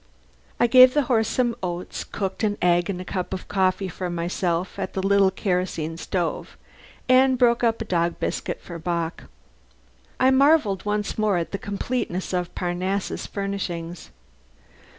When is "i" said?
0.59-0.65, 10.19-10.31